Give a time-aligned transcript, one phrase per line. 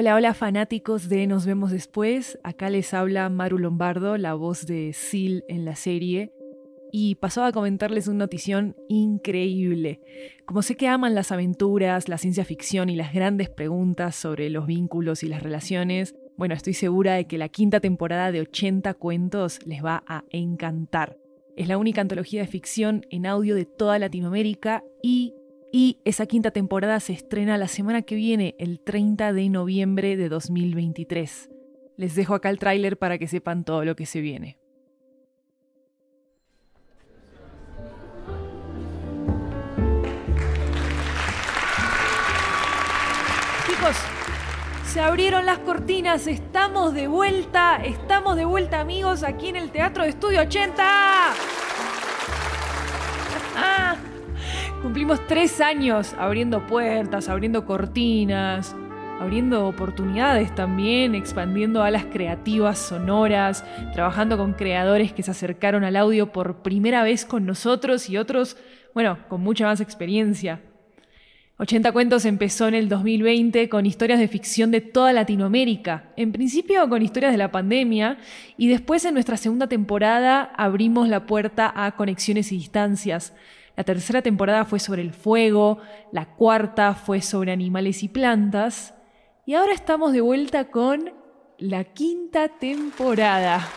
[0.00, 2.38] Hola, hola fanáticos de Nos vemos después.
[2.44, 6.30] Acá les habla Maru Lombardo, la voz de Sil en la serie.
[6.92, 10.00] Y pasaba a comentarles una notición increíble.
[10.46, 14.68] Como sé que aman las aventuras, la ciencia ficción y las grandes preguntas sobre los
[14.68, 19.58] vínculos y las relaciones, bueno, estoy segura de que la quinta temporada de 80 cuentos
[19.66, 21.16] les va a encantar.
[21.56, 25.34] Es la única antología de ficción en audio de toda Latinoamérica y
[25.72, 30.28] y esa quinta temporada se estrena la semana que viene, el 30 de noviembre de
[30.28, 31.50] 2023.
[31.96, 34.58] Les dejo acá el tráiler para que sepan todo lo que se viene.
[43.66, 43.96] Chicos,
[44.86, 50.04] se abrieron las cortinas, estamos de vuelta, estamos de vuelta amigos aquí en el Teatro
[50.04, 51.57] de Estudio 80.
[54.82, 58.76] Cumplimos tres años abriendo puertas, abriendo cortinas,
[59.18, 66.30] abriendo oportunidades también, expandiendo alas creativas sonoras, trabajando con creadores que se acercaron al audio
[66.30, 68.56] por primera vez con nosotros y otros,
[68.94, 70.60] bueno, con mucha más experiencia.
[71.58, 76.88] 80 Cuentos empezó en el 2020 con historias de ficción de toda Latinoamérica, en principio
[76.88, 78.18] con historias de la pandemia,
[78.56, 83.34] y después en nuestra segunda temporada abrimos la puerta a conexiones y distancias,
[83.78, 85.78] la tercera temporada fue sobre el fuego,
[86.10, 88.92] la cuarta fue sobre animales y plantas,
[89.46, 91.12] y ahora estamos de vuelta con
[91.58, 93.68] la quinta temporada.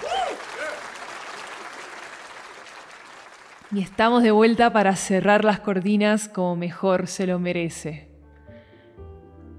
[3.71, 8.09] Y estamos de vuelta para cerrar las cortinas como mejor se lo merece.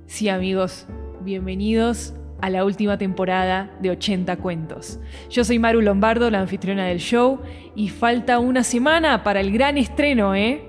[0.06, 0.88] Sí amigos,
[1.20, 4.98] bienvenidos a la última temporada de 80 cuentos.
[5.30, 7.40] Yo soy Maru Lombardo, la anfitriona del show,
[7.76, 10.68] y falta una semana para el gran estreno, ¿eh?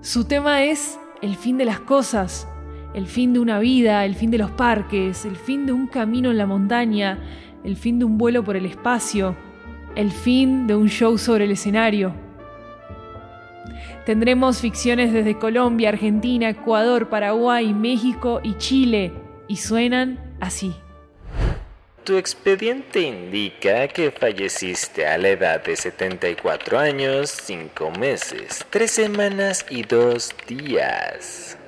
[0.00, 2.48] Su tema es el fin de las cosas,
[2.94, 6.30] el fin de una vida, el fin de los parques, el fin de un camino
[6.30, 7.18] en la montaña,
[7.64, 9.34] el fin de un vuelo por el espacio,
[9.96, 12.14] el fin de un show sobre el escenario.
[14.06, 19.12] Tendremos ficciones desde Colombia, Argentina, Ecuador, Paraguay, México y Chile,
[19.48, 20.72] y suenan así.
[22.08, 29.66] Tu expediente indica que falleciste a la edad de 74 años, 5 meses, 3 semanas
[29.68, 31.58] y 2 días.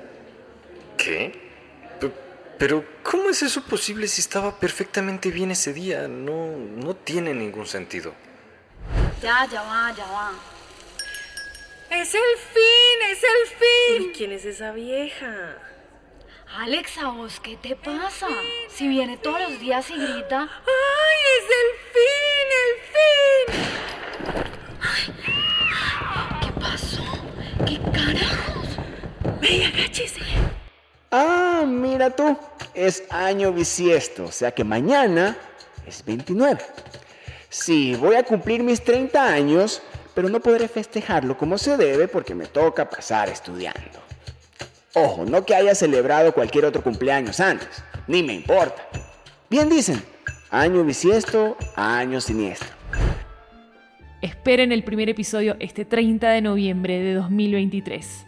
[0.97, 1.39] ¿Qué?
[2.57, 6.07] pero, ¿cómo es eso posible si estaba perfectamente bien ese día?
[6.07, 8.15] No, no tiene ningún sentido.
[9.21, 10.31] Ya, ya va, ya va.
[11.91, 13.11] ¡Es el fin!
[13.11, 14.09] ¡Es el fin!
[14.09, 15.59] ¿Y quién es esa vieja?
[16.59, 18.27] Alexa, vos, ¿qué te pasa?
[18.69, 20.41] Si viene todos los días y grita.
[20.41, 22.47] ¡Ay, es el fin!
[22.61, 24.51] ¡El fin!
[24.81, 27.03] Ay, ¿Qué pasó?
[27.65, 28.67] ¿Qué carajos?
[29.39, 30.19] Ve, agáchese.
[31.09, 32.37] Ah, mira tú.
[32.73, 35.37] Es año bisiesto, o sea que mañana
[35.87, 36.59] es 29.
[37.49, 39.81] Sí, voy a cumplir mis 30 años,
[40.13, 44.10] pero no podré festejarlo como se debe porque me toca pasar estudiando.
[44.93, 48.85] Ojo, no que haya celebrado cualquier otro cumpleaños antes, ni me importa.
[49.49, 50.03] Bien dicen,
[50.49, 52.67] año bisiesto, año siniestro.
[54.21, 58.25] Esperen el primer episodio este 30 de noviembre de 2023.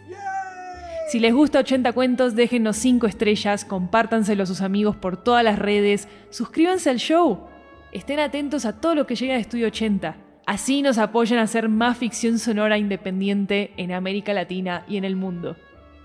[1.08, 5.58] Si les gusta 80 cuentos, déjenos 5 estrellas, compártanselo a sus amigos por todas las
[5.58, 7.46] redes, suscríbanse al show,
[7.92, 10.16] estén atentos a todo lo que llega de Estudio 80.
[10.46, 15.14] Así nos apoyan a hacer más ficción sonora independiente en América Latina y en el
[15.14, 15.56] mundo.